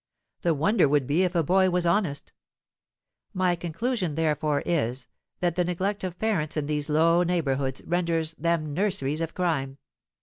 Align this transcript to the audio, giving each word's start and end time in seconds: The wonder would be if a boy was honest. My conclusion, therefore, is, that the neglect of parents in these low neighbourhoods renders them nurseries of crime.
The 0.41 0.55
wonder 0.55 0.89
would 0.89 1.05
be 1.05 1.21
if 1.21 1.35
a 1.35 1.43
boy 1.43 1.69
was 1.69 1.85
honest. 1.85 2.33
My 3.35 3.55
conclusion, 3.55 4.15
therefore, 4.15 4.63
is, 4.65 5.05
that 5.41 5.55
the 5.55 5.63
neglect 5.63 6.03
of 6.03 6.17
parents 6.17 6.57
in 6.57 6.65
these 6.65 6.89
low 6.89 7.21
neighbourhoods 7.21 7.83
renders 7.85 8.33
them 8.33 8.73
nurseries 8.73 9.21
of 9.21 9.35
crime. 9.35 9.77